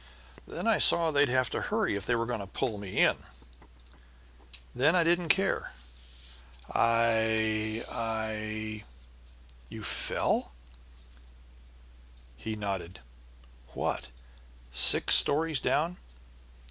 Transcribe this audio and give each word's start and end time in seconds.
Then 0.47 0.65
I 0.65 0.79
saw 0.79 1.11
they'd 1.11 1.29
have 1.29 1.51
to 1.51 1.61
hurry 1.61 1.95
if 1.95 2.07
they 2.07 2.15
were 2.15 2.25
going 2.25 2.39
to 2.39 2.47
pull 2.47 2.79
me 2.79 2.97
in. 2.97 3.17
Then 4.73 4.95
I 4.95 5.03
didn't 5.03 5.29
care. 5.29 5.73
I 6.73 7.85
I" 7.87 8.83
"You 9.69 9.83
fell?" 9.83 10.53
He 12.35 12.55
nodded. 12.55 13.01
"What, 13.75 14.09
six 14.71 15.13
stories 15.13 15.59
down?" 15.59 15.97